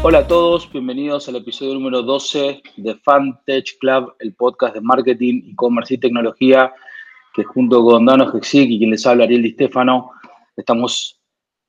[0.00, 5.50] Hola a todos, bienvenidos al episodio número 12 de FanTech Club, el podcast de marketing,
[5.50, 6.72] e-commerce y tecnología,
[7.34, 10.12] que junto con Dano Hexic y quien les habla Ariel Di Stefano,
[10.56, 11.18] estamos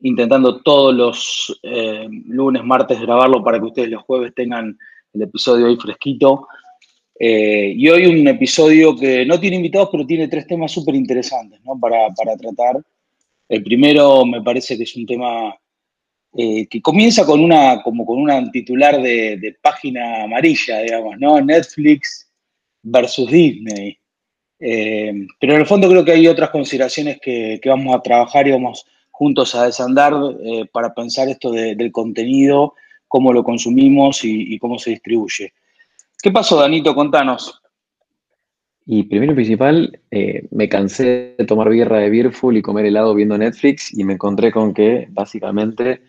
[0.02, 4.77] intentando todos los eh, lunes, martes grabarlo para que ustedes los jueves tengan
[5.11, 6.48] el episodio ahí fresquito.
[7.20, 11.59] Eh, y hoy un episodio que no tiene invitados, pero tiene tres temas súper interesantes
[11.66, 11.80] ¿no?
[11.80, 12.80] para, para tratar.
[13.50, 15.55] El primero me parece que es un tema
[16.32, 21.41] eh, que comienza con una, como con una titular de, página amarilla, digamos, ¿no?
[21.41, 22.30] Netflix
[22.84, 23.98] versus Disney.
[24.59, 28.52] Eh, pero en el fondo creo que hay otras consideraciones que, vamos a trabajar y
[28.52, 30.13] vamos juntos a desandar
[30.44, 32.75] eh, para pensar esto del contenido,
[33.08, 35.52] cómo lo consumimos y, y, cómo se distribuye.
[36.22, 36.94] ¿Qué pasó, Danito?
[36.94, 37.59] Contanos.
[38.86, 40.00] Y primero y principal,
[40.52, 44.52] me cansé de tomar birra de Beerful y comer helado viendo Netflix y me encontré
[44.52, 46.02] con que básicamente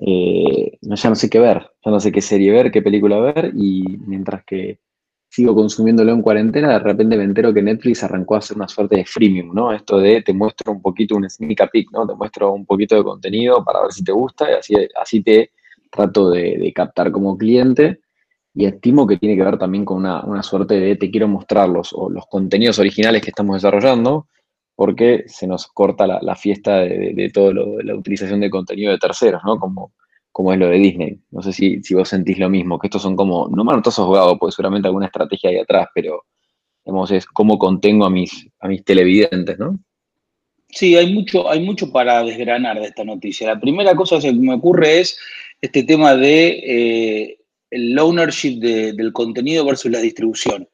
[0.00, 3.52] eh, ya no sé qué ver, ya no sé qué serie ver, qué película ver,
[3.56, 4.80] y mientras que
[5.28, 8.96] sigo consumiéndolo en cuarentena, de repente me entero que Netflix arrancó a hacer una suerte
[8.96, 9.72] de freemium, ¿no?
[9.72, 12.06] Esto de te muestro un poquito un sneak peek, ¿no?
[12.06, 15.50] Te muestro un poquito de contenido para ver si te gusta, y así, así te
[15.90, 18.00] trato de, captar como cliente.
[18.54, 21.94] Y estimo que tiene que ver también con una, suerte de te quiero mostrar los,
[22.10, 24.26] los contenidos originales que estamos desarrollando,
[24.78, 29.42] porque se nos corta la, fiesta de, todo lo, la utilización de contenido de terceros,
[29.44, 29.58] ¿no?
[29.58, 29.92] Como,
[30.30, 31.18] como es lo de Disney.
[31.32, 34.54] No sé si, vos sentís lo mismo, que estos son como, no manotazos jugados, porque
[34.54, 36.22] seguramente alguna estrategia hay atrás, pero
[36.84, 39.80] digamos, es cómo contengo a mis, a mis televidentes, ¿no?
[40.68, 43.48] Sí, hay mucho, hay mucho para desgranar de esta noticia.
[43.48, 45.18] La primera cosa que me ocurre es
[45.60, 47.38] este tema de eh,
[47.72, 50.68] el ownership del contenido versus la distribución.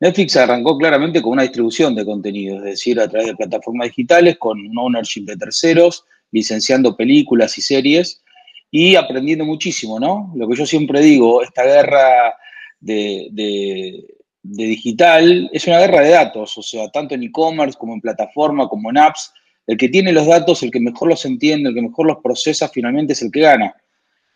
[0.00, 4.38] Netflix arrancó claramente con una distribución de contenido, es decir, a través de plataformas digitales,
[4.38, 8.22] con un ownership de terceros, licenciando películas y series
[8.70, 10.32] y aprendiendo muchísimo, ¿no?
[10.36, 12.34] Lo que yo siempre digo, esta guerra
[12.80, 14.06] de,
[14.42, 18.88] digital es una guerra de datos, o sea, tanto en e-commerce como en plataforma, como
[18.88, 19.32] en apps,
[19.66, 22.68] el que tiene los datos, el que mejor los entiende, el que mejor los procesa,
[22.68, 23.74] finalmente es el que gana.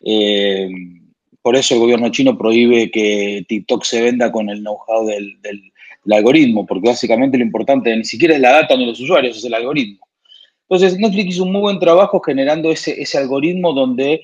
[0.01, 0.69] Eh,
[1.45, 5.37] por eso el gobierno chino prohíbe que TikTok se venda con el know-how del,
[6.09, 9.53] algoritmo, porque básicamente lo importante ni siquiera es la data ni los usuarios, es el
[9.53, 10.07] algoritmo.
[10.67, 14.23] Entonces, Netflix hizo un muy buen trabajo generando ese, algoritmo donde,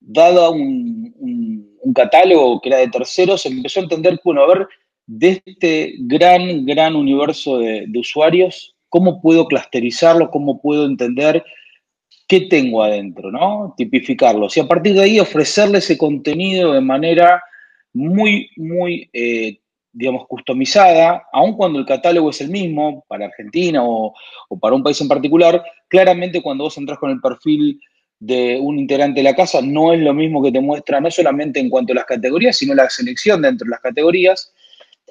[0.00, 4.66] dado un, catálogo que era de terceros, empezó a entender, bueno, a ver,
[5.06, 10.32] de este gran, gran universo de, de usuarios, ¿cómo puedo clusterizarlo?
[10.32, 11.44] ¿Cómo puedo entender
[12.26, 13.74] qué tengo adentro, ¿no?
[13.76, 17.42] Tipificarlos y a partir de ahí ofrecerle ese contenido de manera
[17.92, 19.58] muy, muy, eh,
[19.92, 24.14] digamos, customizada, aun cuando el catálogo es el mismo para Argentina o,
[24.60, 27.80] para un país en particular, claramente cuando vos entras con el perfil
[28.18, 31.60] de un integrante de la casa, no es lo mismo que te muestra, no solamente
[31.60, 34.52] en cuanto a las categorías, sino la selección dentro de las categorías.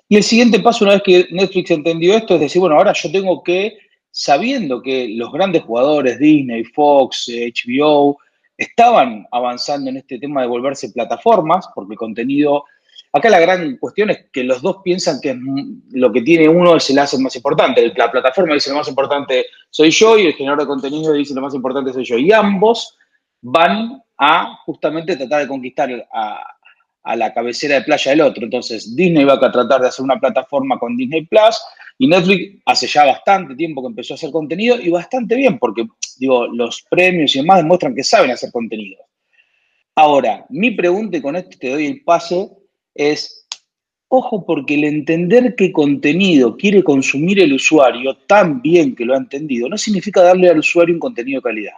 [0.09, 3.11] Y el siguiente paso, una vez que Netflix entendió esto, es decir, bueno, ahora yo
[3.11, 3.77] tengo que
[4.17, 8.17] sabiendo que los grandes jugadores, Disney, Fox, HBO,
[8.55, 12.63] estaban avanzando en este tema de volverse plataformas, porque el contenido,
[13.11, 15.37] acá la gran cuestión es que los dos piensan que
[15.91, 17.91] lo que tiene uno es el hace más importante.
[17.97, 21.41] La plataforma dice lo más importante soy yo y el generador de contenido dice lo
[21.41, 22.17] más importante soy yo.
[22.17, 22.97] Y ambos
[23.41, 26.54] van a justamente tratar de conquistar a,
[27.05, 28.43] a la cabecera de playa del otro.
[28.43, 31.55] Entonces, Disney va a tratar de hacer una plataforma con Disney Plus
[31.97, 35.85] y Netflix hace ya bastante tiempo que empezó a hacer contenido y bastante bien, porque
[36.17, 38.97] digo, los premios y demás demuestran que saben hacer contenido.
[39.95, 42.57] Ahora, mi pregunta, y con esto te doy el paso,
[42.93, 43.47] es,
[44.09, 49.17] ojo, porque el entender qué contenido quiere consumir el usuario tan bien que lo ha
[49.17, 51.73] entendido, no significa darle al usuario un contenido de calidad.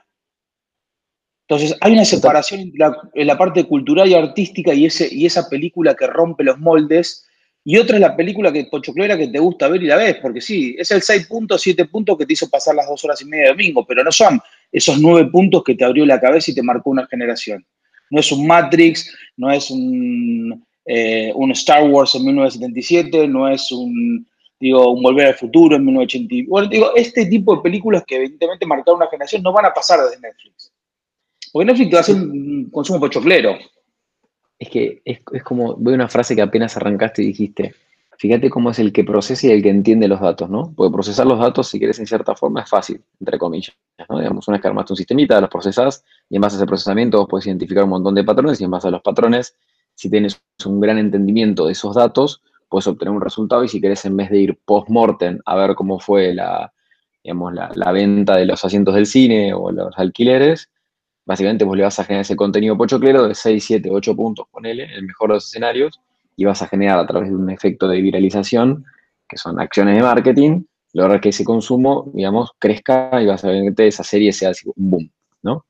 [1.50, 5.96] Entonces, hay una separación entre la, parte cultural y artística y, ese, y esa película
[5.96, 7.26] que rompe los moldes
[7.64, 10.40] y otra es la película que pochoclera que te gusta ver y la ves, porque
[10.40, 13.26] sí, es el 6 puntos, 7 puntos que te hizo pasar las dos horas y
[13.26, 14.40] media de domingo, pero no son
[14.72, 17.66] esos 9 puntos que te abrió la cabeza y te marcó una generación.
[18.10, 23.70] No es un Matrix, no es un, eh, un Star Wars en 1977, no es
[23.72, 24.26] un,
[24.60, 26.50] digo, un Volver al Futuro en 1980.
[26.50, 30.00] Bueno, digo, este tipo de películas que evidentemente marcaron una generación no van a pasar
[30.02, 30.72] desde Netflix.
[31.52, 33.58] Porque Netflix te va a hacer un consumo pochoclero
[34.60, 37.76] es que es, como, veo una frase que apenas arrancaste y dijiste,
[38.18, 40.74] fíjate cómo es el que procesa y el que entiende los datos, ¿no?
[40.76, 43.76] Porque procesar los datos, si quieres en cierta forma, es fácil, entre comillas,
[44.10, 44.20] ¿no?
[44.20, 47.20] Digamos, una vez que armaste un sistemita, los procesás y en base a ese procesamiento
[47.20, 49.56] vos puedes identificar un montón de patrones y en base a los patrones,
[49.94, 54.06] si tienes un gran entendimiento de esos datos, puedes obtener un resultado y si querés
[54.06, 56.74] en vez de ir post-mortem a ver cómo fue la,
[57.24, 60.70] digamos, la, la, venta de los asientos del cine o los alquileres,
[61.28, 64.86] básicamente vos le vas a generar ese contenido pochoclero de 6, 7, 8 puntos, ponele,
[64.86, 66.00] en el mejor de los escenarios,
[66.38, 68.86] y vas a generar a través de un efecto de viralización,
[69.28, 70.64] que son acciones de marketing,
[70.94, 74.90] lograr que ese consumo, digamos, crezca y vas a ver que esa serie sea un
[74.90, 75.12] boom,
[75.44, 75.66] ¿no?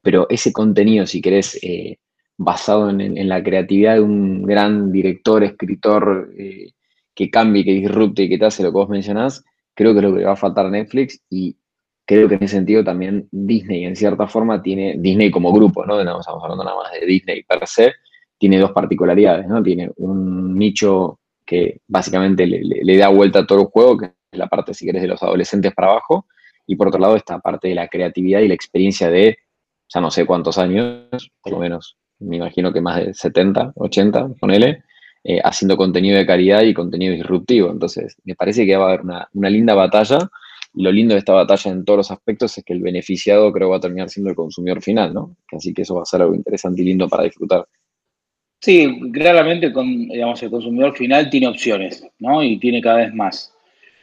[0.00, 1.98] Pero ese contenido, si querés, eh,
[2.38, 6.72] basado en, la creatividad de un gran director, escritor, eh,
[7.14, 9.44] que cambie, que disrupte y que te hace lo que vos mencionás,
[9.74, 11.54] creo que es lo que va a faltar a Netflix y
[12.04, 16.02] creo que en ese sentido también Disney, en cierta forma, tiene, Disney como grupo, ¿no?
[16.02, 17.92] No estamos hablando nada más de Disney per se,
[18.38, 19.62] tiene dos particularidades, ¿no?
[19.62, 24.48] Tiene un nicho que básicamente le, da vuelta a todo el juego, que es la
[24.48, 26.26] parte, si querés, de los adolescentes para abajo,
[26.66, 29.38] y por otro lado esta parte de la creatividad y la experiencia de,
[29.88, 34.28] ya no sé cuántos años, por lo menos, me imagino que más de 70, 80,
[34.40, 34.84] ponele,
[35.24, 37.70] eh, haciendo contenido de calidad y contenido disruptivo.
[37.70, 40.18] Entonces, me parece que va a haber una, una linda batalla
[40.74, 43.76] lo lindo de esta batalla en todos los aspectos es que el beneficiado creo va
[43.76, 45.36] a terminar siendo el consumidor final, ¿no?
[45.52, 47.66] Así que eso va a ser algo interesante y lindo para disfrutar.
[48.60, 52.42] Sí, claramente digamos, el consumidor final tiene opciones, ¿no?
[52.42, 53.52] Y tiene cada vez más.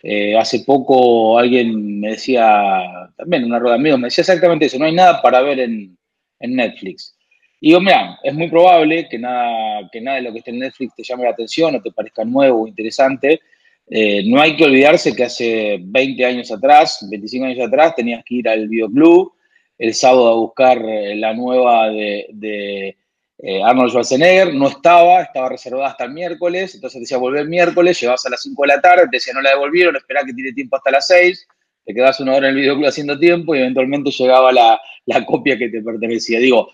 [0.03, 4.77] Eh, hace poco alguien me decía, también una rueda de amigos, me decía exactamente eso,
[4.77, 5.97] no hay nada para ver en,
[6.41, 7.17] Netflix.
[7.59, 10.59] Y digo, mira, es muy probable que nada, que nada de lo que esté en
[10.59, 13.41] Netflix te llame la atención o te parezca nuevo o interesante,
[13.89, 18.35] eh, no hay que olvidarse que hace 20 años atrás, 25 años atrás, tenías que
[18.35, 19.33] ir al videoclub
[19.79, 22.97] el sábado a buscar eh, la nueva de,
[23.41, 28.25] eh, Arnold Schwarzenegger, no estaba, estaba reservada hasta el miércoles, entonces decía volver miércoles, llegabas
[28.25, 30.75] a las 5 de la tarde, te decía no la devolvieron, esperá que tiene tiempo
[30.75, 31.47] hasta las 6,
[31.85, 35.57] te quedabas una hora en el videoclub haciendo tiempo y eventualmente llegaba la, la copia
[35.57, 36.39] que te pertenecía.
[36.39, 36.71] Digo,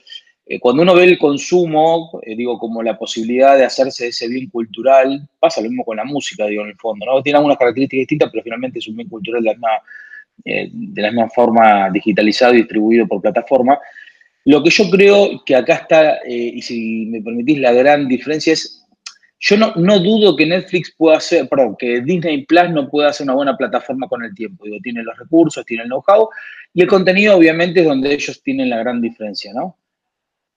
[0.48, 4.48] eh, cuando uno ve el consumo, eh, digo, como la posibilidad de hacerse ese bien
[4.50, 7.24] cultural, pasa lo mismo con la música, digo, en el fondo, ¿no?
[7.24, 9.70] Tiene algunas características distintas, pero finalmente es un bien cultural de la misma,
[10.44, 13.80] eh, de la misma forma digitalizado y distribuido por plataforma.
[14.44, 18.86] Lo que yo creo que acá está, y si me permitís, la gran diferencia es,
[19.40, 23.26] yo no, no dudo que Netflix pueda hacer, perdón, que Disney Plus no pueda hacer
[23.26, 24.66] una buena plataforma con el tiempo.
[24.66, 26.30] Digo, tiene los recursos, tiene el know-how,
[26.76, 29.78] y el contenido obviamente es donde ellos tienen la gran diferencia, ¿no?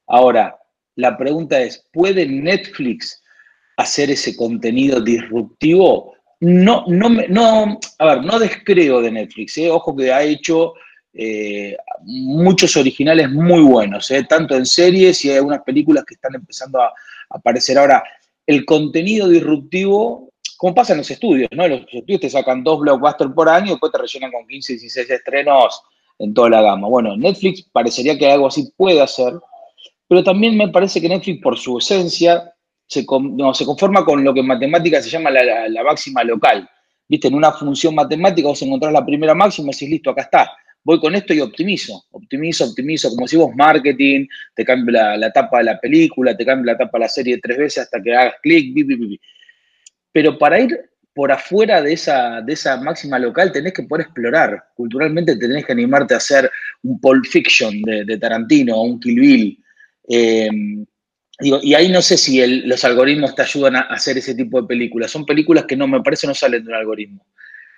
[0.09, 0.59] Ahora,
[0.97, 3.23] la pregunta es, ¿puede Netflix
[3.77, 6.15] hacer ese contenido disruptivo?
[6.41, 9.71] No, no, no, a ver, no descreo de Netflix, ¿eh?
[9.71, 10.75] ojo que ha hecho
[11.13, 14.25] eh, muchos originales muy buenos, ¿eh?
[14.29, 16.93] tanto en series y hay algunas películas que están empezando a,
[17.31, 17.77] aparecer.
[17.77, 18.03] Ahora,
[18.47, 21.69] el contenido disruptivo, como pasa en los estudios, ¿no?
[21.69, 25.11] Los estudios te sacan dos blockbusters por año y después te rellenan con 15, 16
[25.11, 25.83] estrenos
[26.19, 26.89] en toda la gama.
[26.89, 29.35] Bueno, Netflix parecería que algo así puede hacer,
[30.09, 32.51] pero también me parece que Netflix, por su esencia,
[32.87, 36.69] se, se conforma con lo que en matemáticas se llama la, máxima local.
[37.07, 37.29] ¿Viste?
[37.29, 40.51] En una función matemática vos encontrás la primera máxima y decís, listo, acá está.
[40.83, 45.59] Voy con esto y optimizo, optimizo, optimizo, como si vos marketing, te cambio la, tapa
[45.59, 48.35] de la película, te cambio la tapa de la serie tres veces hasta que hagas
[48.43, 48.75] clic,
[50.13, 50.79] pero para ir
[51.13, 54.69] por afuera de esa, de esa máxima local tenés que poder explorar.
[54.75, 56.51] Culturalmente tenés que animarte a hacer
[56.83, 59.59] un Pulp Fiction de, de Tarantino o un Kill Bill
[60.09, 60.49] eh,
[61.41, 65.13] y ahí no sé si los algoritmos te ayudan a hacer ese tipo de películas.
[65.13, 67.25] Son películas que no me parece no salen de un algoritmo.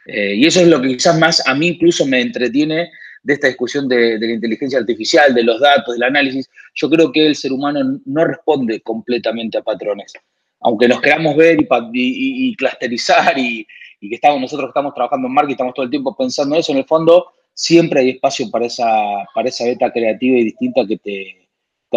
[0.06, 2.90] Eh, y eso es lo que quizás más a mí incluso me entretiene
[3.22, 6.48] de esta discusión de, la inteligencia artificial, de los datos, del análisis.
[6.74, 10.14] Yo creo que el ser humano no responde completamente a patrones.
[10.60, 11.58] Aunque nos queramos ver
[11.92, 13.66] y, clusterizar y,
[14.00, 16.78] que estamos, nosotros estamos trabajando en marketing, estamos todo el tiempo pensando en eso, en
[16.78, 18.86] el fondo siempre hay espacio para esa,
[19.34, 21.39] para esa beta creativa y distinta que te,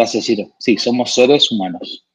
[0.02, 2.06] hace decir, sí, somos seres humanos.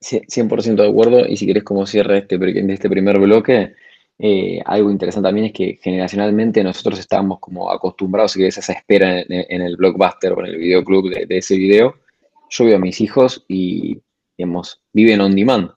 [0.00, 2.38] 100% de acuerdo, y si querés como cierre este,
[2.72, 3.74] este primer bloque,
[4.18, 9.62] eh, algo interesante también es que generacionalmente nosotros estábamos como acostumbrados, a esa espera en,
[9.62, 11.96] el blockbuster o en el videoclub de, de, ese video.
[12.50, 14.00] Yo veo a mis hijos y,
[14.36, 15.70] digamos, viven on demand.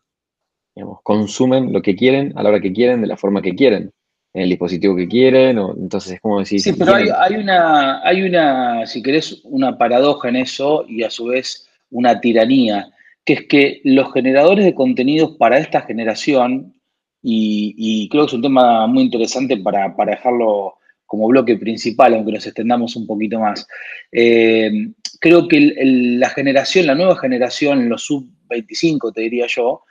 [0.75, 3.83] Digamos, consumen lo que quieren, a la hora que quieren, de la forma que quieren
[3.83, 3.91] en
[4.33, 6.59] el dispositivo que quieren, o, entonces es como decir...
[6.61, 11.25] Sí, pero hay, una, hay una, si querés, una paradoja en eso y a su
[11.25, 12.91] vez una tiranía,
[13.25, 16.75] que es que los generadores de contenidos para esta generación,
[17.21, 22.45] y, creo que es un tema muy interesante para, dejarlo como bloque principal, aunque nos
[22.45, 23.67] extendamos un poquito más,
[24.11, 24.71] eh,
[25.19, 29.81] creo que la generación, la nueva generación, los sub-25, te diría yo,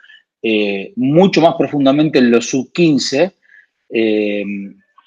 [0.41, 3.33] eh, mucho más profundamente en los sub-15,
[3.89, 4.43] eh,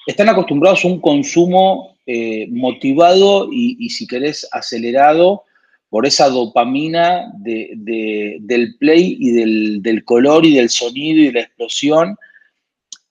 [0.07, 5.45] están acostumbrados a un consumo eh, motivado y, si querés, acelerado
[5.89, 12.17] por esa dopamina del play y del, color y del sonido y de la explosión,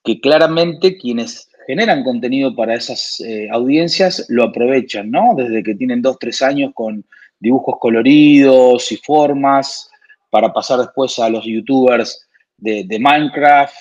[0.04, 5.36] que claramente quienes generan contenido para esas eh, audiencias lo aprovechan, ¿no?
[5.38, 7.06] Desde que tienen dos, tres años con
[7.40, 9.90] dibujos coloridos y formas
[10.30, 13.76] para pasar después a los youtubers de, Minecraft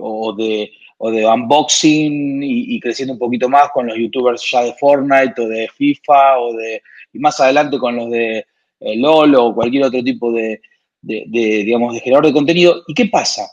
[0.00, 0.70] o, de,
[1.00, 5.68] de unboxing y, creciendo un poquito más con los youtubers ya de Fortnite o de
[5.68, 6.82] FIFA o de,
[7.12, 8.46] y más adelante con los de
[8.80, 10.60] eh, LOL o cualquier otro tipo de,
[11.02, 12.82] digamos, de generador de contenido.
[12.86, 13.46] ¿Y qué pasa?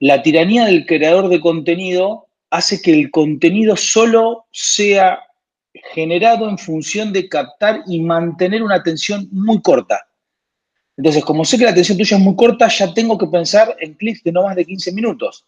[0.00, 5.20] La tiranía del creador de contenido hace que el contenido solo sea
[5.92, 10.06] generado en función de captar y mantener una atención muy corta.
[10.96, 13.94] Entonces, como sé que la atención tuya es muy corta, ya tengo que pensar en
[13.94, 15.44] clips de no más de 15 minutos.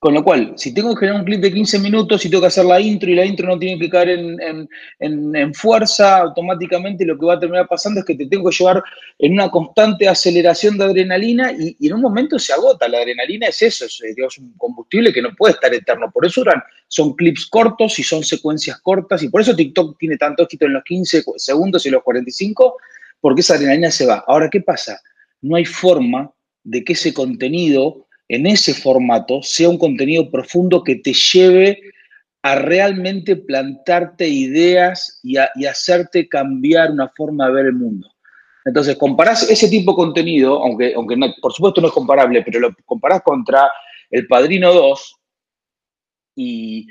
[0.00, 2.46] Con lo cual, si tengo que generar un clip de 15 minutos y tengo que
[2.46, 7.26] hacer la intro y la intro no tiene que caer en, fuerza, automáticamente lo que
[7.26, 8.82] va a terminar pasando es que te tengo que llevar
[9.18, 12.88] en una constante aceleración de adrenalina y, en un momento se agota.
[12.88, 16.10] La adrenalina es eso, es, un combustible que no puede estar eterno.
[16.10, 16.44] Por eso
[16.88, 20.72] son clips cortos y son secuencias cortas y por eso TikTok tiene tanto éxito en
[20.72, 22.78] los 15 segundos y los 45,
[23.20, 24.24] porque esa adrenalina se va.
[24.26, 24.98] Ahora, ¿qué pasa?
[25.42, 26.32] No hay forma
[26.64, 31.80] de que ese contenido en ese formato sea un contenido profundo que te lleve
[32.42, 38.08] a realmente plantarte ideas y, hacerte cambiar una forma de ver el mundo.
[38.64, 42.70] Entonces, comparás ese tipo de contenido, aunque, aunque por supuesto no es comparable, pero lo
[42.86, 43.68] comparás contra
[44.08, 45.16] El Padrino 2,
[46.36, 46.86] y,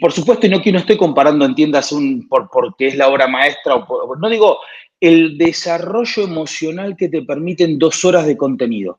[0.00, 3.76] por supuesto no que no estoy comparando, entiendas, un, por, porque es la obra maestra,
[3.76, 4.58] o no digo
[5.00, 8.98] el desarrollo emocional que te permiten dos horas de contenido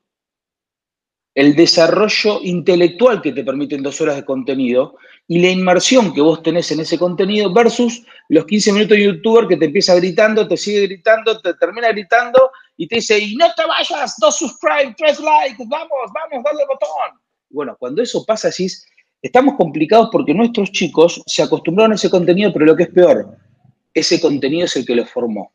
[1.35, 4.95] el desarrollo intelectual que te permiten dos horas de contenido
[5.27, 9.47] y la inmersión que vos tenés en ese contenido versus los 15 minutos de youtuber
[9.47, 13.45] que te empieza gritando, te sigue gritando, te termina gritando y te dice, y no
[13.55, 17.19] te vayas, dos subscribe, tres likes, vamos, vamos, dale botón.
[17.49, 18.87] Bueno, cuando eso pasa, decís,
[19.21, 23.37] estamos complicados porque nuestros chicos se acostumbraron a ese contenido, pero lo que es peor,
[23.93, 25.51] ese contenido es el que los formó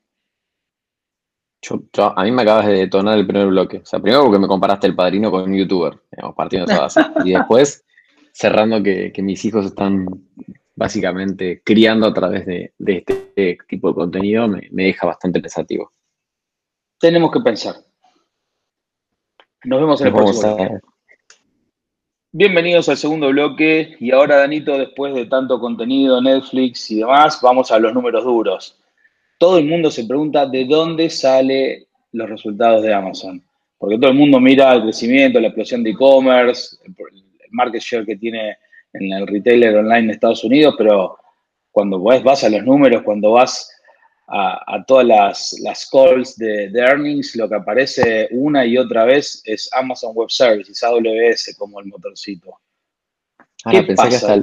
[1.70, 3.78] a mí me acabas de detonar el primer bloque.
[3.78, 7.00] O sea, primero porque me comparaste el padrino con un youtuber, digamos, partiendo esa base.
[7.24, 7.84] Y después,
[8.32, 10.06] cerrando que, mis hijos están
[10.76, 15.92] básicamente criando a través de, este tipo de contenido, me, deja bastante pensativo.
[16.98, 17.76] Tenemos que pensar.
[19.64, 20.80] Nos vemos en el próximo.
[22.32, 23.96] Bienvenidos al segundo bloque.
[24.00, 28.83] Y ahora, Danito, después de tanto contenido, Netflix y demás, vamos a los números duros
[29.38, 33.42] todo el mundo se pregunta de dónde salen los resultados de Amazon.
[33.78, 36.94] Porque todo el mundo mira el crecimiento, la explosión de e-commerce, el
[37.50, 38.56] market share que tiene
[38.92, 41.18] en el retailer online de Estados Unidos, pero
[41.70, 43.70] cuando vas a los números, cuando vas
[44.28, 45.06] a, todas
[45.60, 50.82] las, calls de, earnings, lo que aparece una y otra vez es Amazon Web Services,
[50.82, 52.58] AWS como el motorcito.
[53.70, 54.40] ¿Qué pasa?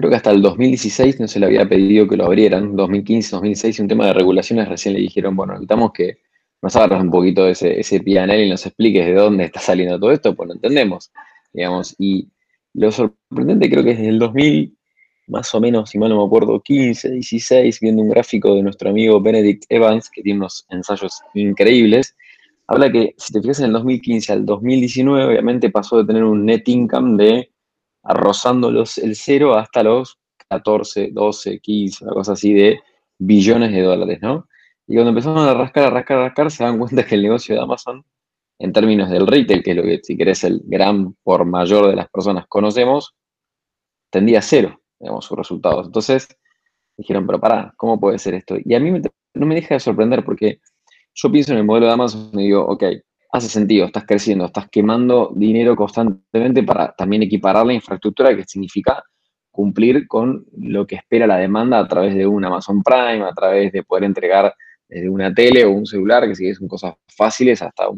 [0.00, 3.80] Creo que hasta el 2016 no se le había pedido que lo abrieran, 2015, 2016,
[3.80, 6.18] un tema de regulaciones, recién le dijeron, bueno, necesitamos que
[6.62, 10.10] nos abras un poquito ese, ese PNL y nos expliques de dónde está saliendo todo
[10.10, 11.12] esto, pues lo entendemos,
[11.52, 12.28] digamos, y
[12.72, 14.74] lo sorprendente creo que es desde el 2000,
[15.26, 18.88] más o menos, si mal no me acuerdo, 15, 16, viendo un gráfico de nuestro
[18.88, 22.16] amigo Benedict Evans, que tiene unos ensayos increíbles,
[22.66, 26.46] habla que, si te fijas en el 2015 al 2019, obviamente pasó de tener un
[26.46, 27.50] net income de
[28.02, 32.80] rozando el cero hasta los 14, 12, 15, una cosa así de
[33.18, 34.48] billones de dólares, ¿no?
[34.86, 37.54] Y cuando empezamos a rascar, a rascar, a rascar, se dan cuenta que el negocio
[37.54, 38.04] de Amazon,
[38.58, 41.96] en términos del retail, que es lo que, si querés, el gran por mayor de
[41.96, 43.14] las personas conocemos,
[44.10, 45.86] tendía cero, digamos, sus resultados.
[45.86, 46.28] Entonces,
[46.96, 48.56] dijeron, pero pará, ¿cómo puede ser esto?
[48.64, 48.90] Y a mí
[49.34, 50.60] no me deja de sorprender porque
[51.14, 52.84] yo pienso en el modelo de Amazon y digo, ok,
[53.32, 59.02] hace sentido, estás creciendo, estás quemando dinero constantemente para también equiparar la infraestructura que significa
[59.50, 63.72] cumplir con lo que espera la demanda a través de un Amazon Prime, a través
[63.72, 64.54] de poder entregar
[64.88, 67.88] desde una tele o un celular, que sí son cosas fáciles, hasta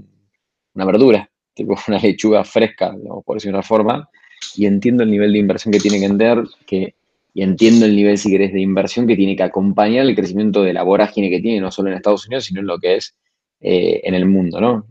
[0.74, 4.08] una verdura, tipo una lechuga fresca, por decir una forma,
[4.56, 6.94] y entiendo el nivel de inversión que tiene que entender, que,
[7.34, 10.74] y entiendo el nivel, si querés, de inversión que tiene que acompañar el crecimiento de
[10.74, 13.16] la vorágine que tiene, no solo en Estados Unidos, sino en lo que es
[13.60, 14.86] eh, en el mundo, ¿no?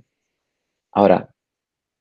[0.91, 1.29] Ahora,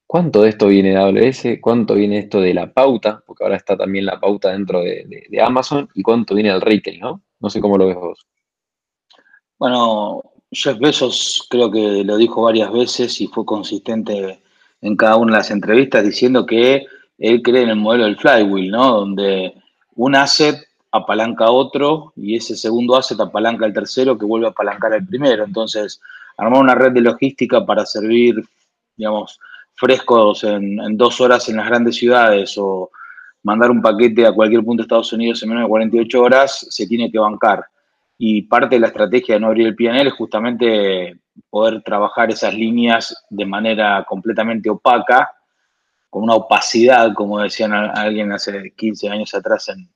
[0.07, 1.61] ¿cuánto de esto viene de AWS?
[1.61, 3.23] ¿Cuánto viene esto de la pauta?
[3.27, 5.89] Porque ahora está también la pauta dentro de, Amazon.
[5.95, 7.23] ¿Y cuánto viene del retail, no?
[7.39, 8.27] No sé cómo lo ves vos.
[9.59, 14.41] Bueno, Jeff Bezos creo que lo dijo varias veces y fue consistente
[14.81, 16.87] en cada una de las entrevistas diciendo que
[17.19, 18.93] él cree en el modelo del flywheel, ¿no?
[18.93, 19.55] Donde
[19.95, 20.57] un asset
[20.91, 25.07] apalanca a otro y ese segundo asset apalanca al tercero que vuelve a apalancar al
[25.07, 25.45] primero.
[25.45, 26.01] Entonces,
[26.37, 28.43] armar una red de logística para servir
[29.01, 29.41] digamos,
[29.75, 32.91] frescos en, dos horas en las grandes ciudades o
[33.43, 36.87] mandar un paquete a cualquier punto de Estados Unidos en menos de 48 horas, se
[36.87, 37.65] tiene que bancar.
[38.19, 42.53] y parte de la estrategia de no abrir el PNL es justamente poder trabajar esas
[42.53, 45.33] líneas de manera completamente opaca,
[46.11, 49.89] con una opacidad, como decían alguien hace 15 años atrás en,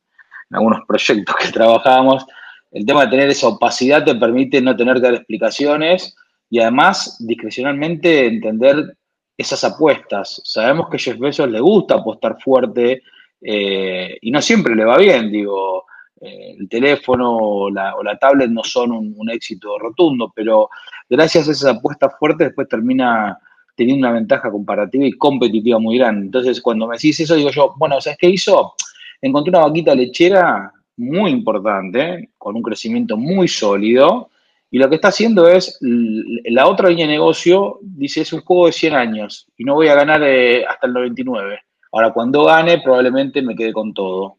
[0.51, 2.25] algunos proyectos que trabajábamos.
[2.71, 6.17] El tema de tener esa opacidad te permite no tener que dar explicaciones
[6.51, 8.97] y además discrecionalmente entender
[9.37, 10.41] esas apuestas.
[10.45, 13.03] Sabemos que a Jeff Bezos le gusta apostar fuerte
[13.41, 15.85] eh, y no siempre le va bien, digo,
[16.21, 20.71] eh, el teléfono o la, tablet no son un, éxito rotundo, pero
[21.09, 23.39] gracias a esas apuestas fuertes después termina
[23.77, 26.27] teniendo una ventaja comparativa y competitiva muy grande.
[26.27, 28.75] Entonces, cuando me decís eso, digo yo, bueno, ¿sabes qué hizo?
[29.21, 34.31] Encontré una vaquita lechera muy importante, con un crecimiento muy sólido,
[34.75, 38.67] y lo que está haciendo es, la otra línea de negocio, dice, es un juego
[38.67, 41.61] de 100 años, y no voy a ganar eh, hasta el 99.
[41.93, 44.39] Ahora, cuando gane, probablemente me quede con todo.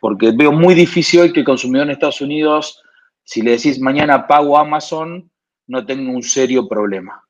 [0.00, 2.82] Porque veo muy difícil hoy que el consumidor en Estados Unidos,
[3.22, 5.30] si le decís mañana pago Amazon,
[5.66, 7.23] no tenga un serio problema.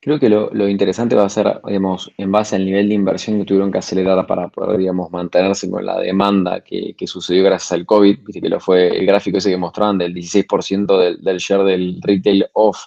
[0.00, 3.44] Creo que lo, interesante va a ser, digamos, en base al nivel de inversión que
[3.44, 8.18] tuvieron que acelerar para poder, digamos, mantenerse con la demanda que, sucedió gracias al COVID,
[8.24, 12.00] viste que lo fue el gráfico ese que mostraban del 16% del, del, share del
[12.00, 12.78] retail off,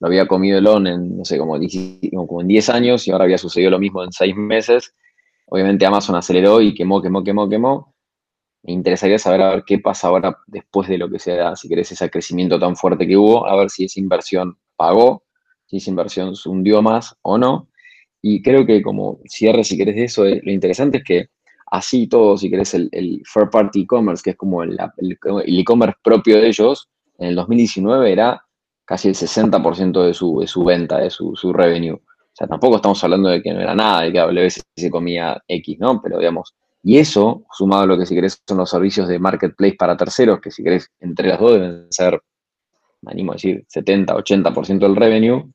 [0.00, 1.58] lo había comido el on en, no sé, como,
[2.26, 4.94] como en 10 años y ahora había sucedido lo mismo en 6 meses.
[5.46, 7.94] Obviamente Amazon aceleró y quemó, quemó, quemó, quemó.
[8.62, 11.92] Me interesaría saber a ver qué pasa ahora después de lo que sea, si querés,
[11.92, 15.23] ese crecimiento tan fuerte que hubo, a ver si esa inversión pagó
[15.74, 17.68] si esa inversión se hundió más o no.
[18.22, 21.28] Y creo que como cierre, si querés, de eso, eh, lo interesante es que
[21.70, 24.78] así todo, si querés, el, el Fair Party E-Commerce, que es como el
[25.46, 26.88] e-commerce propio de ellos,
[27.18, 28.42] en el 2019 era
[28.84, 31.94] casi el 60% de su, de su venta, de su, su revenue.
[31.94, 35.42] O sea, tampoco estamos hablando de que no era nada, de que AWS se comía
[35.46, 36.00] X, ¿no?
[36.02, 39.76] Pero digamos, y eso, sumado a lo que si querés son los servicios de marketplace
[39.78, 42.20] para terceros, que si querés entre las dos deben ser,
[43.02, 45.50] me animo a decir, 70, 80% del revenue,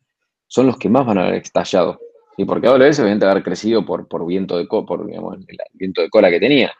[0.50, 2.00] son los que más van a haber estallado.
[2.36, 6.30] Y porque AWS obviamente haber crecido por, por viento de por el viento de cola
[6.30, 6.74] que tenía.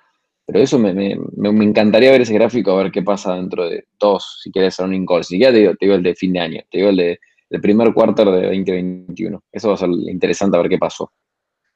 [0.46, 3.86] Pero eso me, me, me, encantaría ver ese gráfico, a ver qué pasa dentro de
[4.00, 5.24] dos, si quieres un call.
[5.24, 7.20] Si ya te digo, te digo el de fin de año, te digo el de
[7.50, 9.44] el primer cuarto de 2021.
[9.52, 11.12] Eso va a ser interesante a ver qué pasó.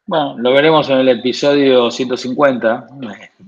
[0.05, 2.87] Bueno, lo veremos en el episodio 150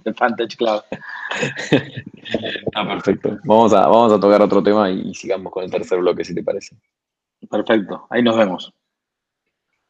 [0.03, 0.81] de Fantage Club.
[2.75, 3.37] ah, perfecto.
[3.43, 6.43] Vamos a, vamos a tocar otro tema y sigamos con el tercer bloque, si te
[6.43, 6.75] parece.
[7.49, 8.73] Perfecto, ahí nos vemos.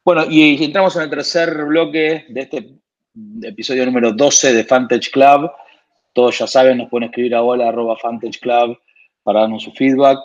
[0.04, 2.78] Bueno, y entramos en el tercer bloque de este
[3.42, 5.50] episodio número 12 de Fantage Club.
[6.12, 7.96] Todos ya saben, nos pueden escribir a arroba
[8.40, 8.78] Club
[9.22, 10.18] para darnos su feedback.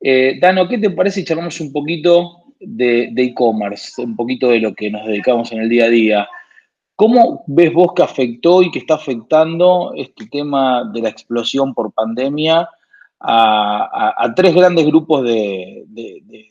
[0.00, 4.74] Eh, Dano, ¿qué te parece si charlamos un poquito de e-commerce, un poquito de lo
[4.74, 6.28] que nos dedicamos en el día a día?
[6.96, 11.92] ¿Cómo ves vos que afectó y que está afectando este tema de la explosión por
[11.92, 12.68] pandemia
[13.24, 15.84] a, tres grandes grupos de,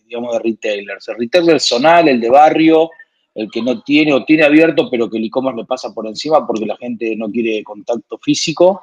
[0.06, 1.08] digamos, de retailers.
[1.10, 2.90] El retailer zonal, el de barrio,
[3.36, 6.46] el que no tiene o tiene abierto, pero que el e-commerce le pasa por encima
[6.46, 8.82] porque la gente no quiere contacto físico.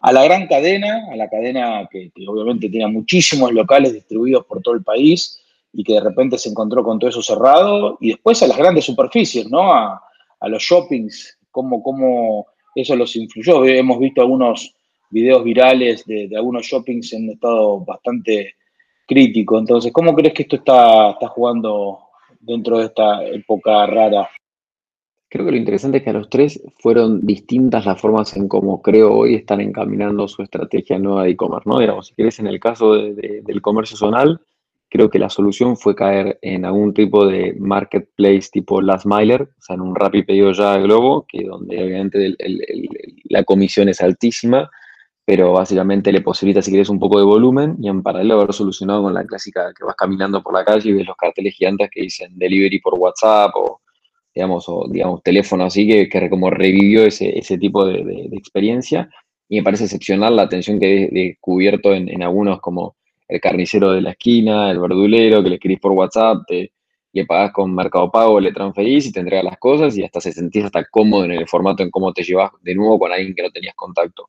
[0.00, 4.74] A la gran cadena, a la cadena que, obviamente tiene muchísimos locales distribuidos por todo
[4.74, 5.40] el país
[5.72, 7.96] y que de repente se encontró con todo eso cerrado.
[8.00, 9.72] Y después a las grandes superficies, ¿no?
[9.72, 10.00] A,
[10.46, 13.64] los shoppings, cómo, cómo eso los influyó.
[13.64, 14.74] Hemos visto algunos
[15.14, 18.54] videos virales de, algunos shoppings en un estado bastante
[19.06, 19.56] crítico.
[19.58, 22.00] Entonces, ¿cómo crees que esto está, está jugando
[22.40, 24.28] dentro de esta época rara?
[25.28, 28.82] Creo que lo interesante es que a los tres fueron distintas las formas en cómo
[28.82, 31.78] creo hoy están encaminando su estrategia nueva de e-commerce, ¿no?
[31.78, 34.40] Digamos, si querés, en el caso del comercio zonal,
[34.88, 39.60] creo que la solución fue caer en algún tipo de marketplace tipo Last Miler, o
[39.60, 42.36] sea, en un rápido pedido ya Globo, que donde obviamente
[43.24, 44.70] la comisión es altísima,
[45.24, 49.02] pero básicamente le posibilita, si quieres, un poco de volumen y en paralelo haber solucionado
[49.02, 52.02] con la clásica que vas caminando por la calle y ves los carteles gigantes que
[52.02, 53.80] dicen delivery por WhatsApp o,
[54.34, 59.08] digamos, o, digamos teléfono así, que, que como revivió ese, ese tipo de, experiencia
[59.48, 62.96] y me parece excepcional la atención que he descubierto en, en, algunos como
[63.28, 66.72] el carnicero de la esquina, el verdulero, que le escribís por WhatsApp, te,
[67.14, 70.32] le pagás con Mercado Pago, le transferís y te entrega las cosas y hasta se
[70.32, 73.42] sentís hasta cómodo en el formato en cómo te llevas de nuevo con alguien que
[73.42, 74.28] no tenías contacto.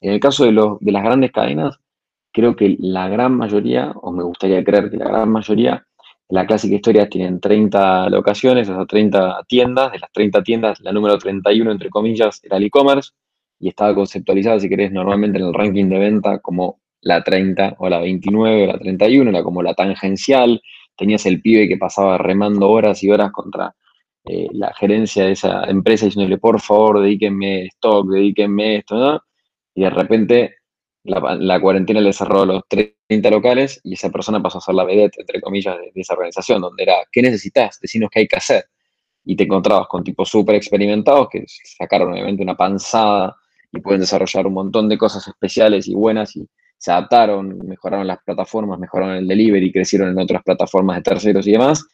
[0.00, 1.78] En el caso de, los, de las grandes cadenas,
[2.32, 5.86] creo que la gran mayoría, o me gustaría creer que la gran mayoría,
[6.30, 9.92] la clásica historia tienen 30 locaciones, o sea, 30 tiendas.
[9.92, 13.10] De las 30 tiendas, la número 31, entre comillas, era el e-commerce
[13.58, 17.88] y estaba conceptualizada, si querés, normalmente en el ranking de venta como la 30 o
[17.88, 20.62] la 29 o la 31, era como la tangencial.
[20.96, 23.74] Tenías el pibe que pasaba remando horas y horas contra
[24.24, 29.20] eh, la gerencia de esa empresa diciéndole, por favor, dedíquenme stock, dedíquenme esto, ¿no?
[29.80, 30.56] Y de repente
[31.04, 35.20] la, cuarentena le cerró los 30 locales y esa persona pasó a ser la vedette,
[35.20, 37.80] entre comillas, de, esa organización, donde era, ¿qué necesitas?
[37.80, 38.66] Decinos qué hay que hacer.
[39.24, 43.34] Y te encontrabas con tipos súper experimentados que sacaron obviamente una panzada
[43.72, 48.18] y pueden desarrollar un montón de cosas especiales y buenas y se adaptaron, mejoraron las
[48.22, 51.86] plataformas, mejoraron el delivery, crecieron en otras plataformas de terceros y demás.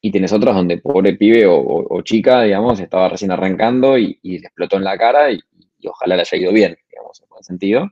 [0.00, 4.84] Y tienes otras donde pobre pibe o, chica, digamos, estaba recién arrancando y, explotó en
[4.84, 5.38] la cara y,
[5.78, 6.76] y ojalá le haya ido bien,
[7.08, 7.90] digamos, en buen sentido.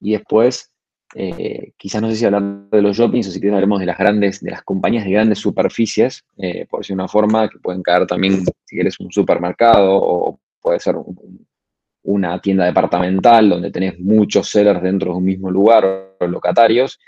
[0.00, 0.72] Y después,
[1.14, 3.98] eh, quizás no sé si hablar de los shoppings o si quieres hablemos de las
[3.98, 8.06] grandes, de las compañías de grandes superficies, eh, por decir una forma, que pueden caer
[8.06, 10.96] también, si quieres, un supermercado o puede ser
[12.02, 16.98] una tienda departamental donde tenés muchos sellers dentro de un mismo lugar o locatarios.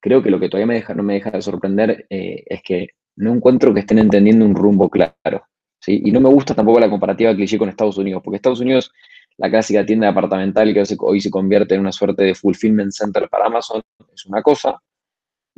[0.00, 2.90] Creo que lo que todavía me deja, no me deja de sorprender eh, es que
[3.16, 5.44] no encuentro que estén entendiendo un rumbo claro.
[5.80, 6.02] ¿sí?
[6.04, 8.92] Y no me gusta tampoco la comparativa que hice con Estados Unidos, porque Estados Unidos
[9.38, 13.46] la clásica tienda departamental que hoy se convierte en una suerte de fulfillment center para
[13.46, 14.80] Amazon es una cosa.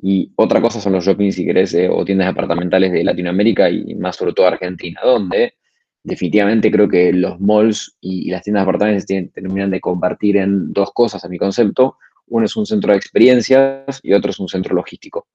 [0.00, 3.94] Y otra cosa son los shopping, si querés, eh, o tiendas departamentales de Latinoamérica y
[3.94, 5.54] más sobre todo Argentina, donde
[6.02, 11.24] definitivamente creo que los malls y, las tiendas departamentales terminan de convertir en dos cosas
[11.24, 11.96] a mi concepto.
[12.26, 15.26] Uno es un centro de experiencias y otro es un centro logístico.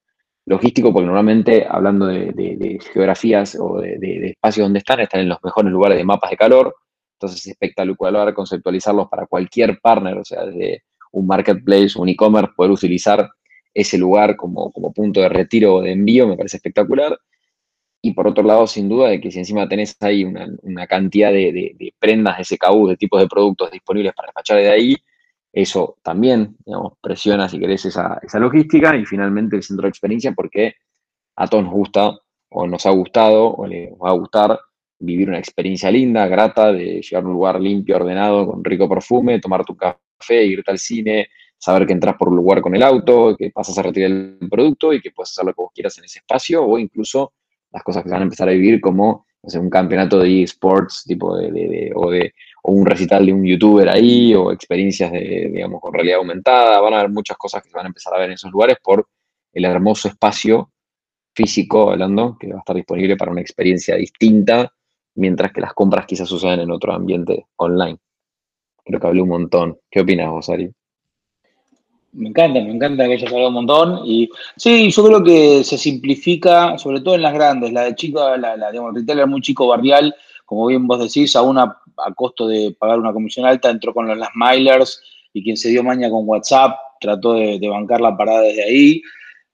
[0.46, 5.72] Logístico porque normalmente, hablando de, geografías o de, espacios donde están, están en los mejores
[5.72, 6.76] lugares de mapas de calor,
[7.20, 12.72] entonces es espectacular conceptualizarlos para cualquier partner, o sea, desde un marketplace, un e-commerce, poder
[12.72, 13.30] utilizar
[13.74, 17.20] ese lugar como, como punto de retiro o de envío, me parece espectacular.
[18.02, 21.94] Y por otro lado, sin duda, de que si encima tenés ahí una, cantidad de,
[22.00, 24.96] prendas de SKU, de tipos de productos disponibles para despachar de ahí,
[25.52, 28.96] eso también, digamos, presiona, si querés, esa, esa logística.
[28.96, 30.76] Y finalmente el centro de experiencia, porque
[31.36, 32.18] a todos nos gusta,
[32.50, 34.58] o nos ha gustado, o les va a gustar
[35.00, 39.40] vivir una experiencia linda, grata, de llegar a un lugar limpio, ordenado, con rico perfume,
[39.40, 43.36] tomar tu café, irte al cine, saber que entras por un lugar con el auto,
[43.38, 46.06] que pasas a retirar el producto y que puedes hacer lo que vos quieras en
[46.06, 47.34] ese espacio, o incluso
[47.72, 51.38] las cosas que se van a empezar a vivir como un campeonato de esports tipo
[51.38, 52.34] de, o de
[52.64, 56.82] o un recital de un youtuber ahí, o experiencias de, digamos, con realidad aumentada.
[56.82, 58.78] Van a haber muchas cosas que se van a empezar a ver en esos lugares
[58.84, 59.08] por
[59.54, 60.72] el hermoso espacio
[61.34, 64.74] físico, hablando, que va a estar disponible para una experiencia distinta
[65.20, 67.98] mientras que las compras quizás sucedan en otro ambiente online.
[68.84, 69.78] Creo que hablé un montón.
[69.92, 70.72] ¿Qué opinas vos, Ari?
[72.14, 74.02] Me encanta, me encanta que hayas hablado un montón.
[74.06, 78.20] Y sí, yo creo que se simplifica, sobre todo en las grandes, la de chico,
[78.38, 82.48] la, la digamos, retailer muy chico barrial, como bien vos decís, a una a costo
[82.48, 85.02] de pagar una comisión alta, entró con los last milers
[85.34, 89.02] y quien se dio maña con WhatsApp trató de bancar la parada desde ahí.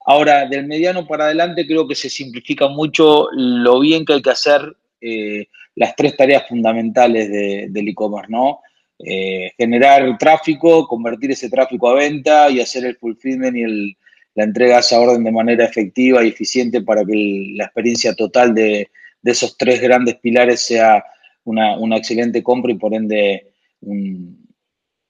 [0.06, 4.30] Ahora, del mediano para adelante creo que se simplifica mucho lo bien que hay que
[4.30, 7.30] hacer eh, las tres tareas fundamentales
[7.72, 8.62] del e-commerce, ¿no?
[8.98, 13.98] Eh, generar tráfico, convertir ese tráfico a venta y hacer el fulfillment y
[14.36, 18.56] la entrega a esa orden de manera efectiva y eficiente para que la experiencia total
[18.56, 18.90] de,
[19.24, 21.04] esos tres grandes pilares sea
[21.44, 24.48] una, excelente compra y por ende un,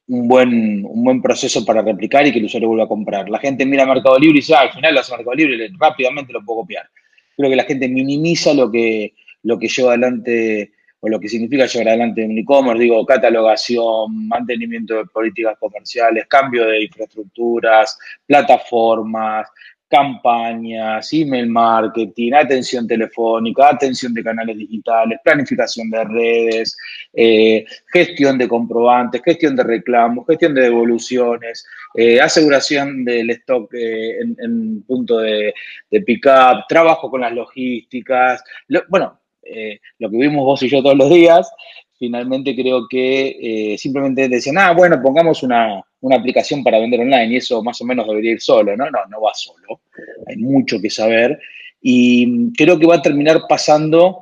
[0.08, 3.30] buen, un buen proceso para replicar y que el usuario vuelva a comprar.
[3.30, 6.34] La gente mira Mercado Libre y dice, ah, al final lo hace Mercado Libre, rápidamente
[6.34, 6.90] lo puedo copiar.
[7.38, 9.14] Creo que la gente minimiza lo que,
[9.46, 14.96] lo que lleva adelante o lo que significa llevar adelante un e-commerce, digo, catalogación, mantenimiento
[14.96, 19.48] de políticas comerciales, cambio de infraestructuras, plataformas,
[19.88, 26.76] campañas, email marketing, atención telefónica, atención de canales digitales, planificación de redes,
[27.14, 34.22] eh, gestión de comprobantes, gestión de reclamos, gestión de devoluciones, eh, aseguración del stock eh,
[34.22, 35.54] en, punto de,
[35.92, 38.44] de pick-up, trabajo con las logísticas.
[38.90, 41.50] bueno, eh, lo que vimos vos y yo todos los días,
[41.98, 47.38] finalmente creo que eh, simplemente decían, ah, bueno, pongamos una, aplicación para vender online y
[47.38, 48.78] eso más o menos debería ir solo.
[48.78, 49.82] No, no, no va solo.
[50.28, 51.40] Hay mucho que saber
[51.82, 54.22] y creo que va a terminar pasando.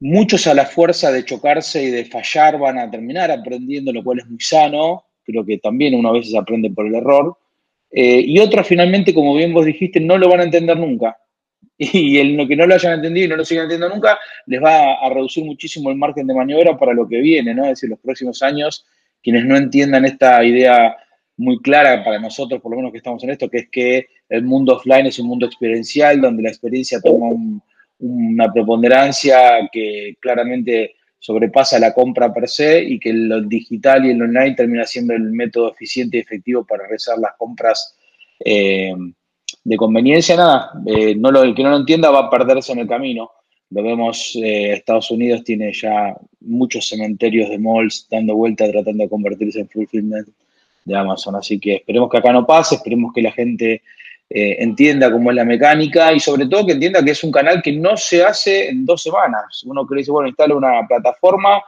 [0.00, 4.18] Muchos a la fuerza de chocarse y de fallar van a terminar aprendiendo, lo cual
[4.18, 5.04] es muy sano.
[5.24, 7.38] Creo que también uno a veces aprende por el error.
[7.90, 11.16] Eh, y otros finalmente, como bien vos dijiste, no lo van a entender nunca
[11.78, 14.94] y el que no lo hayan entendido y no lo sigan entendiendo nunca, les va
[14.94, 17.64] a, reducir muchísimo el margen de maniobra para lo que viene, ¿no?
[17.64, 18.86] Es decir, los próximos años,
[19.22, 20.96] quienes no entiendan esta idea
[21.36, 24.44] muy clara para nosotros, por lo menos que estamos en esto, que es que el
[24.44, 27.28] mundo offline es un mundo experiencial, donde la experiencia toma
[27.98, 34.20] una preponderancia que claramente sobrepasa la compra per se y que lo digital y el
[34.20, 37.96] online termina siendo el método eficiente y efectivo para realizar las compras
[38.44, 38.92] eh,
[39.64, 42.80] de conveniencia, nada, eh, no lo, el que no lo entienda va a perderse en
[42.80, 43.30] el camino.
[43.70, 49.08] Lo vemos, eh, Estados Unidos tiene ya muchos cementerios de malls dando vuelta tratando de
[49.08, 50.28] convertirse en fulfillment
[50.84, 51.36] de Amazon.
[51.36, 53.82] Así que esperemos que acá no pase, esperemos que la gente
[54.28, 57.62] eh, entienda cómo es la mecánica y sobre todo que entienda que es un canal
[57.62, 59.62] que no se hace en dos semanas.
[59.64, 61.62] Uno que dice, bueno, instala una plataforma,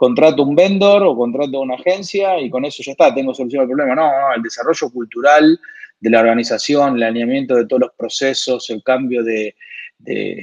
[0.00, 3.68] contrato un vendor o contrato una agencia y con eso ya está, tengo solución al
[3.68, 3.94] problema.
[3.94, 5.60] No, no, el desarrollo cultural
[6.00, 9.54] de la organización, el alineamiento de todos los procesos, el cambio de,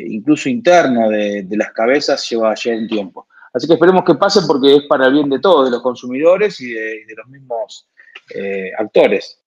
[0.10, 3.28] incluso interno de, las cabezas lleva ya un tiempo.
[3.52, 6.62] Así que esperemos que pase porque es para el bien de todos, de los consumidores
[6.62, 7.90] y de, los mismos
[8.36, 9.42] eh, actores.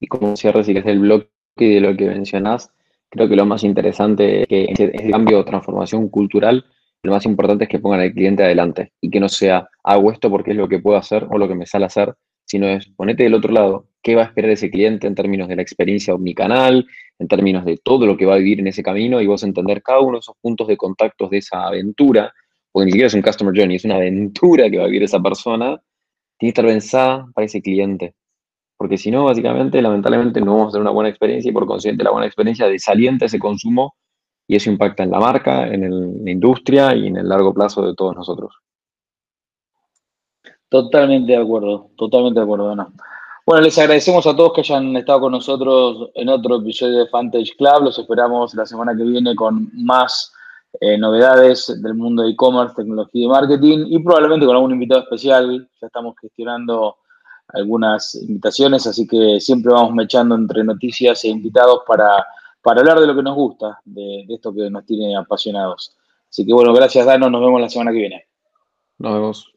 [0.00, 2.70] Y como cierre, si es el bloque de lo que mencionás,
[3.10, 6.64] creo que lo más interesante es que ese, cambio o transformación cultural,
[7.02, 10.30] lo más importante es que pongan al cliente adelante y que no sea hago esto
[10.30, 13.24] porque es lo que puedo hacer o lo que me sale hacer, sino es ponete
[13.24, 16.86] del otro lado, qué va a esperar ese cliente en términos de la experiencia omnicanal,
[17.18, 19.82] en términos de todo lo que va a vivir en ese camino y vos entender
[19.82, 22.32] cada uno de esos puntos de contactos de esa aventura,
[22.72, 25.20] porque ni siquiera es un customer journey, es una aventura que va a vivir esa
[25.20, 25.80] persona,
[26.38, 28.14] tiene que estar pensada para ese cliente.
[28.78, 32.04] Porque si no, básicamente, lamentablemente, no vamos a tener una buena experiencia y por consiguiente
[32.04, 33.96] la buena experiencia desalienta ese consumo
[34.46, 37.94] y eso impacta en la marca, en la industria y en el largo plazo de
[37.94, 38.54] todos nosotros.
[40.68, 42.74] Totalmente de acuerdo, totalmente de acuerdo,
[43.44, 47.56] Bueno, les agradecemos a todos que hayan estado con nosotros en otro episodio de Fantage
[47.56, 47.84] Club.
[47.84, 50.32] Los esperamos la semana que viene con más
[50.80, 55.68] eh, novedades del mundo de e-commerce, tecnología y marketing y probablemente con algún invitado especial.
[55.80, 56.96] Ya estamos gestionando
[57.48, 62.26] algunas invitaciones, así que siempre vamos mechando entre noticias e invitados para,
[62.62, 65.96] para hablar de lo que nos gusta, de, de esto que nos tiene apasionados.
[66.28, 68.26] Así que bueno, gracias Dano, nos vemos la semana que viene.
[68.98, 69.52] Nos vemos.